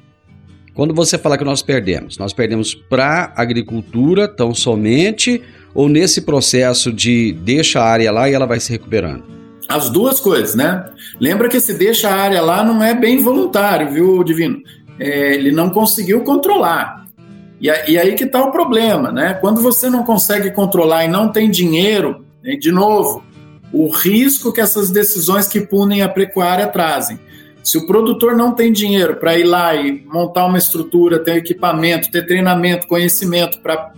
[0.73, 5.41] Quando você fala que nós perdemos, nós perdemos para agricultura tão somente
[5.73, 9.23] ou nesse processo de deixa a área lá e ela vai se recuperando?
[9.67, 10.85] As duas coisas, né?
[11.19, 14.61] Lembra que se deixa a área lá não é bem voluntário, viu, Divino?
[14.99, 17.06] É, ele não conseguiu controlar.
[17.59, 19.33] E, aí que está o problema, né?
[19.33, 23.23] Quando você não consegue controlar e não tem dinheiro, né, de novo,
[23.73, 27.19] o risco que essas decisões que punem a pecuária trazem.
[27.63, 32.09] Se o produtor não tem dinheiro para ir lá e montar uma estrutura, ter equipamento,
[32.09, 33.91] ter treinamento, conhecimento para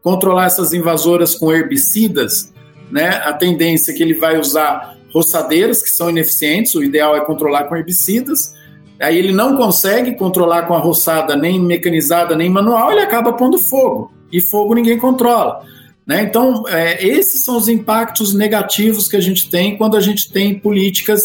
[0.00, 2.52] controlar essas invasoras com herbicidas,
[2.90, 7.20] né, a tendência é que ele vai usar roçadeiras que são ineficientes, o ideal é
[7.20, 8.54] controlar com herbicidas,
[9.00, 13.58] Aí ele não consegue controlar com a roçada nem mecanizada nem manual, ele acaba pondo
[13.58, 14.10] fogo.
[14.32, 15.62] E fogo ninguém controla.
[16.06, 16.22] Né?
[16.22, 20.58] Então, é, esses são os impactos negativos que a gente tem quando a gente tem
[20.58, 21.22] políticas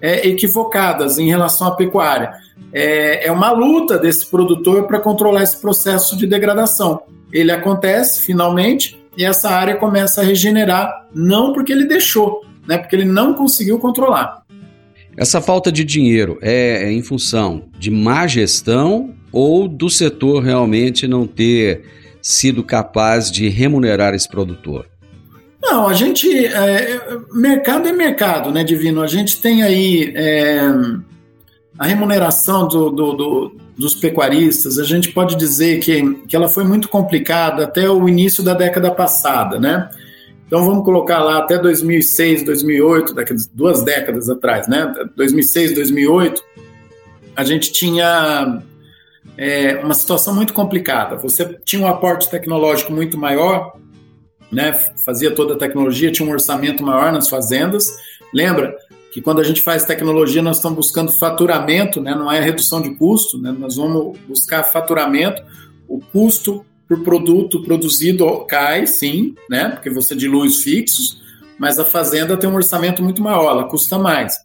[0.00, 2.32] é, equivocadas em relação à pecuária.
[2.72, 7.00] É, é uma luta desse produtor para controlar esse processo de degradação.
[7.32, 12.76] Ele acontece finalmente e essa área começa a regenerar, não porque ele deixou, né?
[12.76, 14.42] porque ele não conseguiu controlar.
[15.16, 21.08] Essa falta de dinheiro é, é, em função de má gestão ou do setor realmente
[21.08, 21.84] não ter
[22.20, 24.86] sido capaz de remunerar esse produtor?
[25.62, 26.28] Não, a gente.
[26.46, 27.00] É,
[27.32, 29.02] mercado é mercado, né, Divino?
[29.02, 30.60] A gente tem aí é,
[31.78, 36.64] a remuneração do, do, do, dos pecuaristas, a gente pode dizer que, que ela foi
[36.64, 39.88] muito complicada até o início da década passada, né?
[40.46, 43.14] Então vamos colocar lá até 2006, 2008,
[43.52, 44.94] duas décadas atrás, né?
[45.16, 46.42] 2006, 2008,
[47.34, 48.62] a gente tinha
[49.36, 51.16] é, uma situação muito complicada.
[51.16, 53.76] Você tinha um aporte tecnológico muito maior,
[54.50, 54.72] né?
[55.04, 57.88] Fazia toda a tecnologia, tinha um orçamento maior nas fazendas.
[58.32, 58.76] Lembra
[59.12, 62.14] que quando a gente faz tecnologia nós estamos buscando faturamento, né?
[62.14, 63.50] Não é redução de custo, né?
[63.58, 65.42] Nós vamos buscar faturamento.
[65.88, 69.70] O custo por produto produzido cai, sim, né?
[69.70, 71.20] Porque você dilui os fixos,
[71.58, 74.36] mas a fazenda tem um orçamento muito maior, ela custa mais.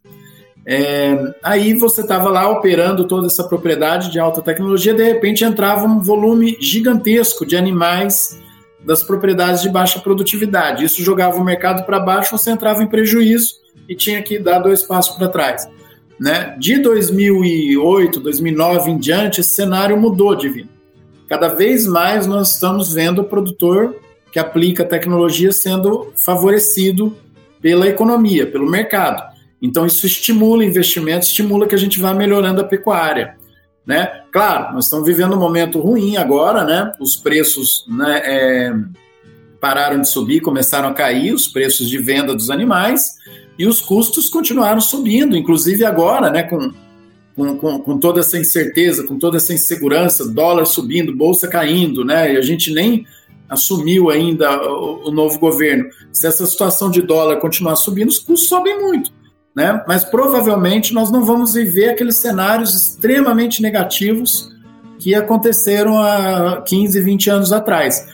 [0.65, 5.85] É, aí você estava lá operando toda essa propriedade de alta tecnologia, de repente entrava
[5.85, 8.39] um volume gigantesco de animais
[8.85, 10.85] das propriedades de baixa produtividade.
[10.85, 13.55] Isso jogava o mercado para baixo, você entrava em prejuízo
[13.87, 15.67] e tinha que dar dois passos para trás.
[16.19, 16.55] Né?
[16.59, 20.69] De 2008, 2009 em diante, esse cenário mudou, Divino.
[21.31, 23.95] Cada vez mais nós estamos vendo o produtor
[24.33, 27.15] que aplica tecnologia sendo favorecido
[27.61, 29.23] pela economia, pelo mercado.
[29.61, 33.37] Então isso estimula investimento, estimula que a gente vá melhorando a pecuária.
[33.85, 34.23] Né?
[34.29, 36.91] Claro, nós estamos vivendo um momento ruim agora, né?
[36.99, 38.73] Os preços né, é,
[39.57, 43.15] pararam de subir, começaram a cair, os preços de venda dos animais,
[43.57, 46.73] e os custos continuaram subindo, inclusive agora, né, com
[47.35, 52.33] com, com, com, toda essa incerteza, com toda essa insegurança, dólar subindo, bolsa caindo, né?
[52.33, 53.05] E a gente nem
[53.49, 55.89] assumiu ainda o, o novo governo.
[56.11, 59.11] Se essa situação de dólar continuar subindo, os custos sobem muito.
[59.53, 59.83] Né?
[59.85, 64.49] Mas provavelmente nós não vamos viver aqueles cenários extremamente negativos
[64.97, 68.07] que aconteceram há 15, 20 anos atrás.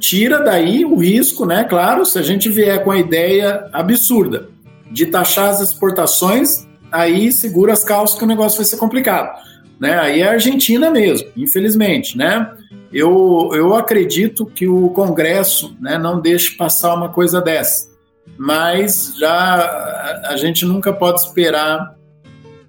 [0.00, 1.62] Tira daí o risco, né?
[1.62, 4.48] Claro, se a gente vier com a ideia absurda
[4.90, 9.38] de taxar as exportações aí segura as calças que o negócio vai ser complicado.
[9.78, 9.98] Né?
[9.98, 12.16] Aí é a Argentina mesmo, infelizmente.
[12.16, 12.50] Né?
[12.92, 17.88] Eu, eu acredito que o Congresso né, não deixe passar uma coisa dessa,
[18.36, 21.96] mas já a gente nunca pode esperar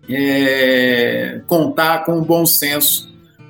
[0.08, 3.10] é, contar com o bom senso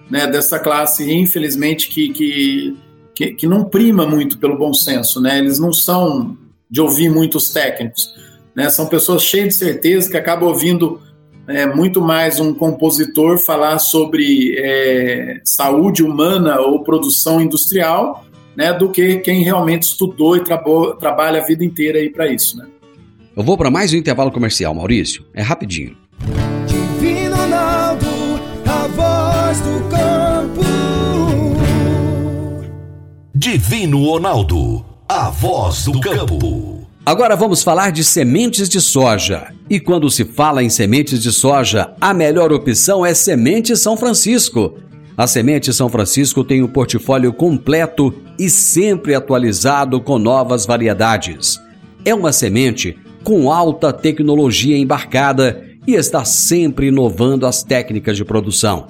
[0.10, 2.77] né, dessa classe, infelizmente, que, que,
[3.15, 5.21] que, que não prima muito pelo bom senso.
[5.21, 5.38] Né?
[5.38, 6.38] Eles não são
[6.69, 8.13] de ouvir muitos técnicos
[8.60, 8.69] né?
[8.69, 11.00] São pessoas cheias de certeza que acabam ouvindo
[11.48, 18.26] é, muito mais um compositor falar sobre é, saúde humana ou produção industrial
[18.58, 22.58] né, do que quem realmente estudou e trabalha a vida inteira para isso.
[22.58, 22.67] Né?
[23.34, 25.26] Eu vou para mais um intervalo comercial, Maurício.
[25.34, 25.95] É rapidinho.
[26.67, 28.08] Divino Ronaldo,
[28.65, 30.62] a voz do campo.
[33.34, 36.79] Divino Ronaldo, a voz do campo.
[37.10, 39.52] Agora vamos falar de sementes de soja.
[39.67, 44.78] E quando se fala em sementes de soja, a melhor opção é Semente São Francisco.
[45.17, 51.60] A Semente São Francisco tem um portfólio completo e sempre atualizado com novas variedades.
[52.06, 58.86] É uma semente com alta tecnologia embarcada e está sempre inovando as técnicas de produção.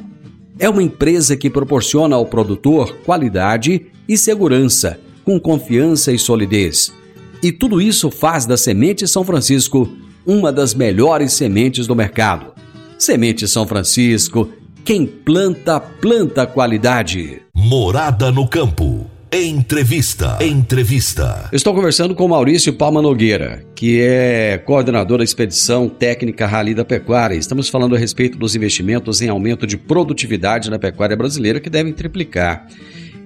[0.60, 6.99] É uma empresa que proporciona ao produtor qualidade e segurança, com confiança e solidez
[7.41, 9.89] e tudo isso faz da Semente São Francisco
[10.25, 12.54] uma das melhores sementes do mercado.
[12.97, 14.49] Semente São Francisco,
[14.84, 17.41] quem planta, planta qualidade.
[17.54, 19.10] Morada no campo.
[19.32, 20.39] Entrevista.
[20.41, 21.49] Entrevista.
[21.54, 27.36] Estou conversando com Maurício Palma Nogueira, que é coordenador da expedição técnica Rally da Pecuária.
[27.36, 31.93] Estamos falando a respeito dos investimentos em aumento de produtividade na pecuária brasileira que devem
[31.93, 32.66] triplicar.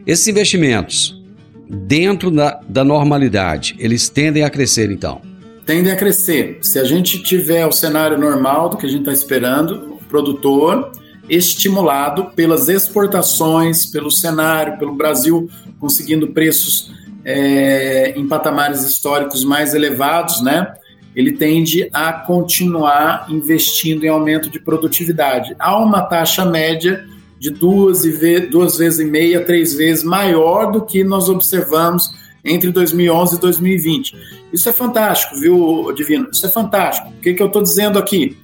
[0.06, 1.23] Esses investimentos
[1.70, 5.22] dentro da, da normalidade, eles tendem a crescer então?
[5.66, 6.60] Tendem a crescer.
[6.62, 10.92] Se a gente tiver o cenário normal do que a gente está esperando, o produtor
[11.30, 15.50] estimulado pelas exportações, pelo cenário, pelo Brasil
[15.80, 16.92] conseguindo preços
[17.26, 20.74] é, em patamares históricos mais elevados, né?
[21.16, 25.56] Ele tende a continuar investindo em aumento de produtividade.
[25.60, 27.06] Há uma taxa média
[27.44, 32.10] de duas, e duas vezes e meia, três vezes maior do que nós observamos
[32.42, 34.16] entre 2011 e 2020.
[34.54, 36.30] Isso é fantástico, viu, Divino?
[36.32, 37.10] Isso é fantástico.
[37.10, 38.38] O que, que eu estou dizendo aqui?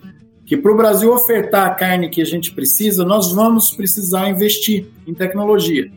[0.45, 4.87] Que para o Brasil ofertar a carne que a gente precisa, nós vamos precisar investir
[5.07, 5.89] em tecnologia.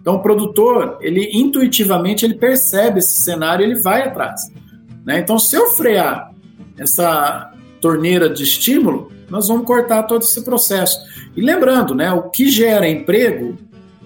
[0.00, 4.40] Então, o produtor, ele intuitivamente ele percebe esse cenário, ele vai atrás.
[5.04, 5.18] Né?
[5.18, 6.32] Então, se eu frear
[6.78, 7.52] essa
[7.82, 10.98] torneira de estímulo, nós vamos cortar todo esse processo.
[11.36, 13.56] E lembrando, né, o que gera emprego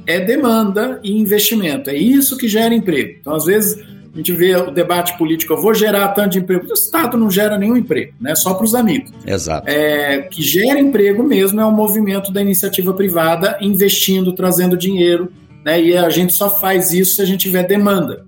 [0.07, 1.91] é demanda e investimento.
[1.91, 3.19] É isso que gera emprego.
[3.21, 3.79] Então, às vezes,
[4.13, 6.67] a gente vê o debate político, eu vou gerar tanto de emprego.
[6.69, 8.35] O Estado não gera nenhum emprego, né?
[8.35, 9.13] Só para os amigos.
[9.25, 9.69] Exato.
[9.69, 15.31] É, que gera emprego mesmo é o movimento da iniciativa privada investindo, trazendo dinheiro,
[15.65, 15.81] né?
[15.81, 18.25] E a gente só faz isso se a gente tiver demanda,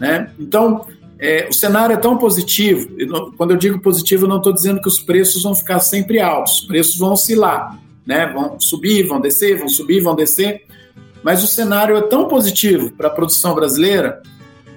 [0.00, 0.30] né?
[0.38, 0.86] Então,
[1.20, 2.88] é, o cenário é tão positivo.
[3.36, 6.62] Quando eu digo positivo, eu não estou dizendo que os preços vão ficar sempre altos.
[6.62, 8.26] Os preços vão oscilar, né?
[8.32, 10.62] Vão subir, vão descer, vão subir, vão descer.
[11.22, 14.22] Mas o cenário é tão positivo para a produção brasileira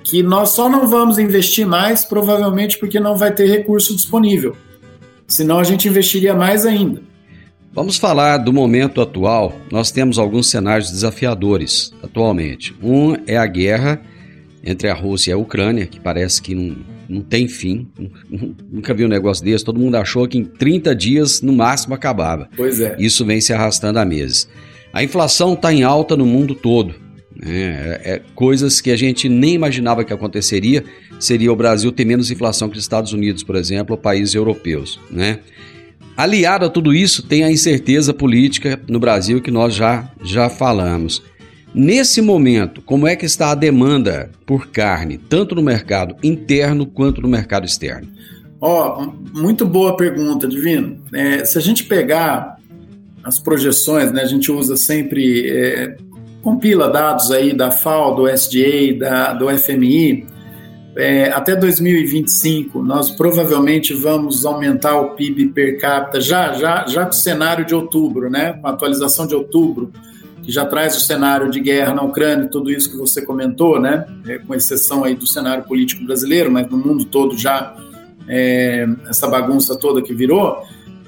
[0.03, 4.53] que nós só não vamos investir mais, provavelmente porque não vai ter recurso disponível.
[5.25, 7.01] Senão a gente investiria mais ainda.
[7.71, 9.53] Vamos falar do momento atual.
[9.71, 12.75] Nós temos alguns cenários desafiadores atualmente.
[12.83, 14.01] Um é a guerra
[14.63, 16.77] entre a Rússia e a Ucrânia, que parece que não,
[17.09, 17.87] não tem fim.
[18.71, 19.65] Nunca vi um negócio desse.
[19.65, 22.49] Todo mundo achou que em 30 dias, no máximo, acabava.
[22.55, 22.95] Pois é.
[22.97, 24.47] Isso vem se arrastando há meses.
[24.93, 26.95] A inflação está em alta no mundo todo.
[27.35, 27.49] Né?
[27.51, 30.83] É, é, coisas que a gente nem imaginava que aconteceria
[31.19, 34.99] seria o Brasil ter menos inflação que os Estados Unidos, por exemplo, ou países europeus.
[35.11, 35.39] Né?
[36.15, 41.23] Aliado a tudo isso, tem a incerteza política no Brasil que nós já, já falamos.
[41.73, 47.21] Nesse momento, como é que está a demanda por carne, tanto no mercado interno quanto
[47.21, 48.07] no mercado externo?
[48.61, 50.99] Ó, oh, muito boa pergunta, Divino.
[51.13, 52.57] É, se a gente pegar
[53.23, 55.97] as projeções, né, a gente usa sempre, é,
[56.43, 60.27] compila dados aí da FAO, do SDA, da, do FMI,
[60.95, 67.11] é, até 2025 nós provavelmente vamos aumentar o PIB per capita já já já com
[67.11, 68.53] o cenário de outubro, né?
[68.53, 69.91] Com a atualização de outubro,
[70.43, 74.05] que já traz o cenário de guerra na Ucrânia, tudo isso que você comentou, né?
[74.27, 77.75] É, com exceção aí do cenário político brasileiro, mas no mundo todo já
[78.27, 80.61] é, essa bagunça toda que virou.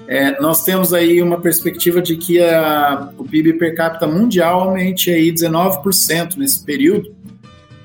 [0.08, 5.10] É, nós temos aí uma perspectiva de que a, o PIB per capita mundial aumente
[5.10, 7.14] aí 19% nesse período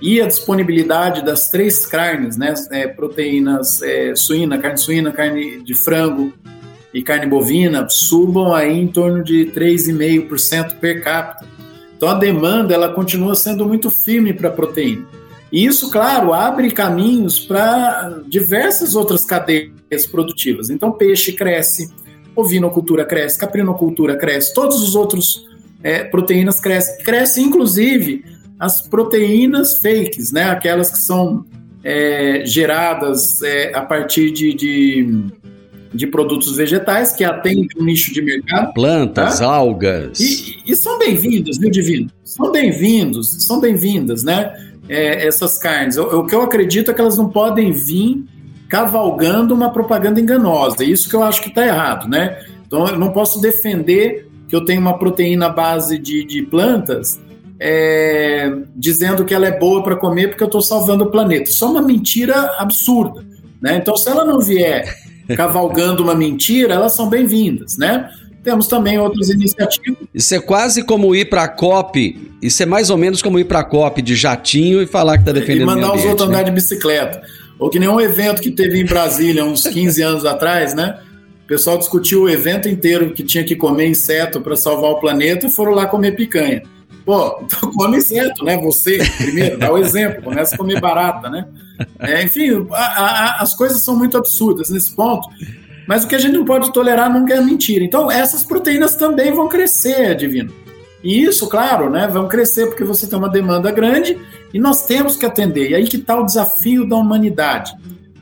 [0.01, 5.75] e a disponibilidade das três carnes, né, é, proteínas é, suína, carne suína, carne de
[5.75, 6.33] frango
[6.93, 11.47] e carne bovina subam aí em torno de 3,5% per capita.
[11.97, 15.07] Então a demanda ela continua sendo muito firme para proteína.
[15.53, 20.71] E isso, claro, abre caminhos para diversas outras cadeias produtivas.
[20.71, 21.93] Então peixe cresce,
[22.35, 25.47] ovinocultura cresce, caprinocultura cresce, todos os outros
[25.83, 27.05] é, proteínas crescem.
[27.05, 28.25] Cresce inclusive
[28.59, 30.45] as proteínas fakes, né?
[30.51, 31.45] Aquelas que são
[31.83, 35.25] é, geradas é, a partir de, de,
[35.93, 38.73] de, produtos vegetais que atendem um nicho de mercado.
[38.73, 39.47] Plantas, tá?
[39.47, 40.19] algas.
[40.21, 42.11] E, e são bem-vindas, viu, Divino?
[42.25, 44.53] São bem-vindos, são bem-vindas, né?
[44.89, 45.97] É, essas carnes.
[45.97, 48.25] O, o, que eu acredito é que elas não podem vir
[48.69, 50.85] cavalgando uma propaganda enganosa.
[50.85, 52.39] Isso que eu acho que está errado, né?
[52.67, 57.21] Então eu não posso defender que eu tenho uma proteína base de, de plantas
[57.59, 61.51] é, dizendo que ela é boa para comer porque eu estou salvando o planeta.
[61.51, 63.25] Isso é uma mentira absurda.
[63.61, 63.77] Né?
[63.77, 64.97] Então, se ela não vier
[65.37, 67.77] cavalgando uma mentira, elas são bem-vindas.
[67.77, 68.11] Né?
[68.43, 69.99] Temos também outras iniciativas.
[70.15, 72.31] Isso é quase como ir para a COP.
[72.41, 75.23] Isso é mais ou menos como ir para a COP de jatinho e falar que
[75.23, 76.35] está defendendo E mandar os outros né?
[76.35, 77.23] andar de bicicleta.
[77.59, 80.99] Ou que nem um evento que teve em Brasília uns 15 anos atrás, né?
[81.45, 85.47] O pessoal discutiu o evento inteiro que tinha que comer inseto para salvar o planeta
[85.47, 86.63] e foram lá comer picanha.
[87.05, 88.57] Pô, então come certo, né?
[88.59, 91.47] Você, primeiro, dá o exemplo, começa a comer barata, né?
[91.99, 95.29] É, enfim, a, a, as coisas são muito absurdas nesse ponto.
[95.87, 97.85] Mas o que a gente não pode tolerar nunca é mentira.
[97.85, 100.53] Então, essas proteínas também vão crescer, Divino.
[101.03, 104.19] E isso, claro, né, vão crescer porque você tem uma demanda grande
[104.53, 105.71] e nós temos que atender.
[105.71, 107.73] E aí que está o desafio da humanidade.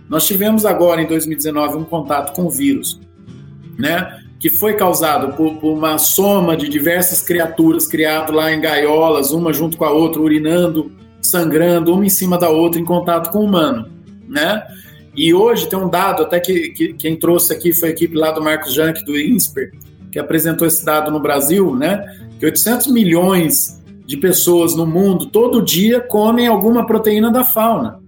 [0.09, 3.01] Nós tivemos agora, em 2019, um contato com o vírus,
[3.79, 4.23] né?
[4.39, 9.53] que foi causado por, por, uma soma de diversas criaturas criadas lá em gaiolas, uma
[9.53, 10.93] junto com a outra, urinando,
[11.29, 13.89] sangrando, uma em cima da outra, em contato com o humano,
[14.27, 14.67] né?
[15.15, 18.31] E hoje tem um dado, até que, que quem trouxe aqui foi a equipe lá
[18.31, 19.73] do Marcos Jank, do INSPER,
[20.13, 22.05] que apresentou esse dado no Brasil, né?
[22.39, 28.01] Que 800 milhões de pessoas no mundo, todo dia, comem alguma proteína da fauna.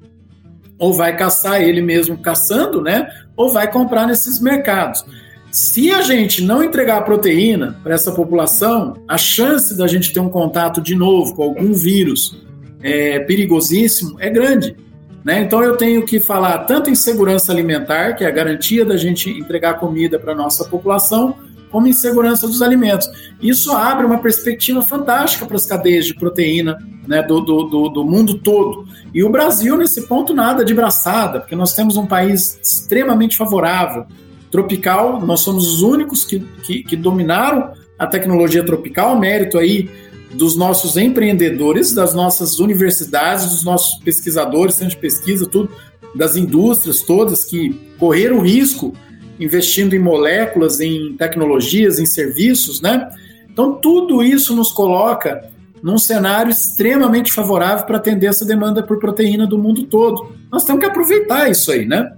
[0.79, 3.09] Ou vai caçar ele mesmo caçando, né?
[3.37, 5.05] Ou vai comprar nesses mercados.
[5.51, 10.21] Se a gente não entregar a proteína para essa população, a chance da gente ter
[10.21, 12.39] um contato de novo com algum vírus
[12.83, 14.76] é, perigosíssimo é grande.
[15.24, 15.43] Né?
[15.43, 19.31] Então eu tenho que falar tanto em segurança alimentar, que é a garantia da gente
[19.31, 21.37] entregar comida para a nossa população,
[21.70, 23.09] como em segurança dos alimentos.
[23.41, 26.76] Isso abre uma perspectiva fantástica para as cadeias de proteína
[27.07, 28.87] né, do, do, do, do mundo todo.
[29.14, 34.07] E o Brasil, nesse ponto, nada de braçada, porque nós temos um país extremamente favorável
[34.51, 39.89] tropical, nós somos os únicos que, que, que dominaram a tecnologia tropical, mérito aí
[40.33, 45.70] dos nossos empreendedores, das nossas universidades, dos nossos pesquisadores, centros de pesquisa, tudo,
[46.14, 48.95] das indústrias todas que correram risco
[49.39, 53.09] investindo em moléculas, em tecnologias, em serviços, né?
[53.51, 55.51] Então, tudo isso nos coloca
[55.83, 60.31] num cenário extremamente favorável para atender essa demanda por proteína do mundo todo.
[60.53, 62.12] Nós temos que aproveitar isso aí, né?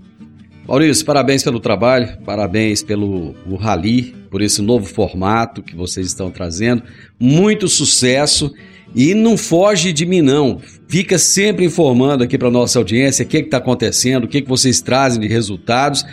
[0.66, 6.30] Maurício, parabéns pelo trabalho, parabéns pelo o Rally, por esse novo formato que vocês estão
[6.30, 6.82] trazendo.
[7.18, 8.52] Muito sucesso
[8.94, 10.60] e não foge de mim, não.
[10.88, 14.80] Fica sempre informando aqui para nossa audiência o que está acontecendo, o que, que vocês
[14.80, 16.04] trazem de resultados,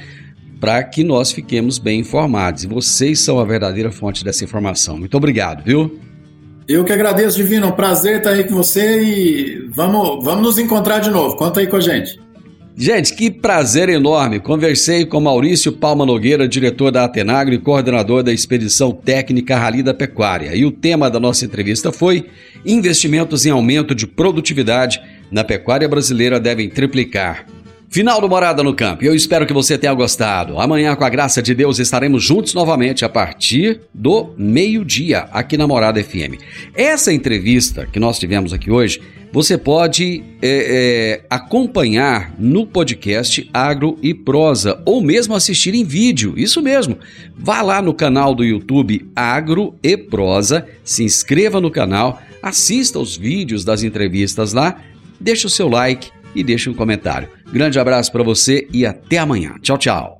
[0.60, 2.64] para que nós fiquemos bem informados.
[2.64, 4.97] E vocês são a verdadeira fonte dessa informação.
[4.97, 6.00] Muito obrigado, viu?
[6.68, 7.68] Eu que agradeço, Divino.
[7.68, 11.36] Um prazer estar aí com você e vamos, vamos nos encontrar de novo.
[11.36, 12.20] Conta aí com a gente.
[12.82, 14.40] Gente, que prazer enorme!
[14.40, 19.94] Conversei com Maurício Palma Nogueira, diretor da Atenagro e coordenador da Expedição Técnica Rally da
[19.94, 20.56] Pecuária.
[20.56, 22.28] E o tema da nossa entrevista foi:
[22.66, 27.46] Investimentos em aumento de produtividade na pecuária brasileira devem triplicar.
[27.90, 29.04] Final do Morada no Campo.
[29.04, 30.58] Eu espero que você tenha gostado.
[30.58, 35.68] Amanhã, com a graça de Deus, estaremos juntos novamente a partir do meio-dia aqui na
[35.68, 36.40] Morada FM.
[36.74, 39.02] Essa entrevista que nós tivemos aqui hoje,
[39.32, 46.34] você pode é, é, acompanhar no podcast Agro e Prosa ou mesmo assistir em vídeo.
[46.36, 46.98] Isso mesmo.
[47.38, 53.16] Vá lá no canal do YouTube Agro e Prosa, se inscreva no canal, assista os
[53.16, 54.82] vídeos das entrevistas lá,
[55.20, 57.30] deixe o seu like e deixe um comentário.
[57.52, 59.56] Grande abraço para você e até amanhã.
[59.62, 60.20] Tchau, tchau.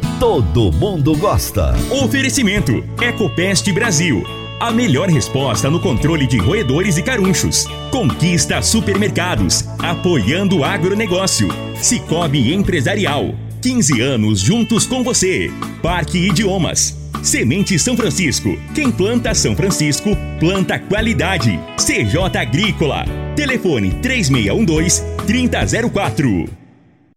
[0.21, 1.73] Todo mundo gosta.
[1.89, 4.23] Oferecimento: Ecopest Brasil.
[4.59, 7.65] A melhor resposta no controle de roedores e carunchos.
[7.89, 9.65] Conquista supermercados.
[9.79, 11.47] Apoiando o agronegócio.
[11.81, 13.33] Cicobi Empresarial.
[13.63, 15.51] 15 anos juntos com você.
[15.81, 16.95] Parque Idiomas.
[17.23, 18.55] Semente São Francisco.
[18.75, 21.59] Quem planta São Francisco, planta qualidade.
[21.77, 23.05] CJ Agrícola.
[23.35, 26.60] Telefone 3612 3004.